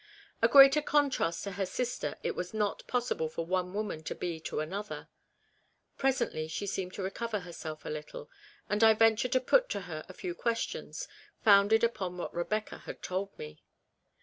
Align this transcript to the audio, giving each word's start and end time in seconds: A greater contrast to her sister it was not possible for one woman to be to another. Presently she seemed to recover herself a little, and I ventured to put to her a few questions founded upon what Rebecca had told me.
A 0.41 0.47
greater 0.47 0.81
contrast 0.81 1.43
to 1.43 1.51
her 1.51 1.65
sister 1.67 2.15
it 2.23 2.33
was 2.35 2.55
not 2.55 2.87
possible 2.87 3.29
for 3.29 3.45
one 3.45 3.71
woman 3.71 4.01
to 4.05 4.15
be 4.15 4.39
to 4.39 4.59
another. 4.59 5.09
Presently 5.95 6.47
she 6.47 6.65
seemed 6.65 6.95
to 6.95 7.03
recover 7.03 7.41
herself 7.41 7.85
a 7.85 7.89
little, 7.89 8.27
and 8.67 8.83
I 8.83 8.95
ventured 8.95 9.33
to 9.33 9.39
put 9.39 9.69
to 9.69 9.81
her 9.81 10.03
a 10.09 10.13
few 10.15 10.33
questions 10.33 11.07
founded 11.43 11.83
upon 11.83 12.17
what 12.17 12.33
Rebecca 12.33 12.79
had 12.79 13.03
told 13.03 13.37
me. 13.37 13.61